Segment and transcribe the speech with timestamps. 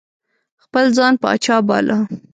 [0.63, 1.97] خپل ځان پاچا باله.